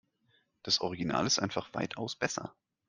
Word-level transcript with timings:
Das 0.63 0.81
Original 0.81 1.27
ist 1.27 1.37
einfach 1.37 1.75
weitaus 1.75 2.15
besser. 2.15 2.55